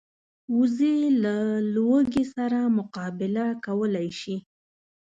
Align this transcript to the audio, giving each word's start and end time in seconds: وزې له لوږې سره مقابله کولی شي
وزې 0.57 0.97
له 1.23 1.35
لوږې 1.75 2.25
سره 2.35 2.59
مقابله 2.77 3.45
کولی 3.65 4.09
شي 4.19 4.35